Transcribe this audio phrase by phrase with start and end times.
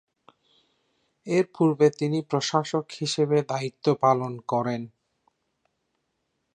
[1.27, 4.81] এরপূর্বে তিনি প্রশাসক হিসেবে দায়িত্ব পালন করেন।